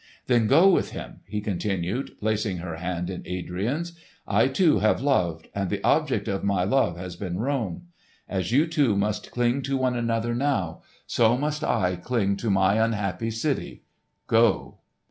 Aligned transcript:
"Then 0.25 0.47
go 0.47 0.67
with 0.67 0.93
him," 0.93 1.19
he 1.27 1.41
continued, 1.41 2.19
placing 2.19 2.57
her 2.57 2.77
hand 2.77 3.07
in 3.11 3.21
Adrian's. 3.27 3.93
"I, 4.27 4.47
too, 4.47 4.79
have 4.79 4.99
loved, 4.99 5.47
and 5.53 5.69
the 5.69 5.79
object 5.83 6.27
of 6.27 6.43
my 6.43 6.63
love 6.63 6.97
has 6.97 7.15
been 7.15 7.37
Rome. 7.37 7.83
As 8.27 8.51
you 8.51 8.65
two 8.65 8.95
must 8.95 9.29
cling 9.29 9.61
to 9.61 9.77
one 9.77 9.95
another 9.95 10.33
now, 10.33 10.81
so 11.05 11.37
must 11.37 11.63
I 11.63 11.97
cling 11.97 12.35
to 12.37 12.49
my 12.49 12.83
unhappy 12.83 13.29
city. 13.29 13.83
Go!" 14.25 14.79